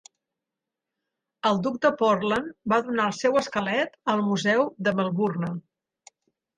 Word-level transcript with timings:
El 1.49 1.61
duc 1.67 1.77
de 1.83 1.91
Portland 2.01 2.51
va 2.75 2.81
donar 2.89 3.07
el 3.13 3.15
seu 3.21 3.39
esquelet 3.45 3.97
al 4.17 4.27
Museu 4.33 4.69
de 4.87 4.99
Melbourne. 5.01 5.57